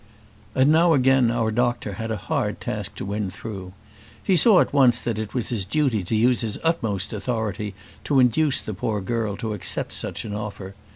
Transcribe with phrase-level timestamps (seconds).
[0.55, 3.73] And now again our doctor had a hard task to win through.
[4.23, 7.75] He saw at once that it was his duty to use his utmost authority
[8.05, 10.73] to induce the poor girl to accept such an offer.